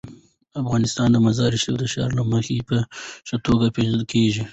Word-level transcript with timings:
افغانستان 0.61 1.07
د 1.11 1.17
مزارشریف 1.27 1.75
د 1.79 1.83
ښار 1.93 2.11
له 2.19 2.23
مخې 2.33 2.65
په 2.69 2.77
ښه 3.27 3.37
توګه 3.45 3.65
پېژندل 3.75 4.03
کېږي. 4.13 4.43